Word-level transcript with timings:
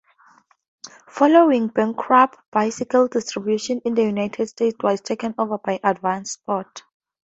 Following 1.09 1.67
bankruptcy, 1.67 2.41
bicycle 2.51 3.07
distribution 3.07 3.81
in 3.85 3.93
the 3.93 4.01
United 4.01 4.47
States 4.49 4.77
was 4.81 4.99
taken 4.99 5.35
over 5.37 5.59
by 5.59 5.79
Advanced 5.83 6.41
Sports. 6.41 6.81